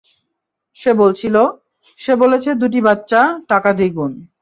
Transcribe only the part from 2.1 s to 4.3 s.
বলেছে দুটি বাচ্চা, টাকা দ্বিগুণ।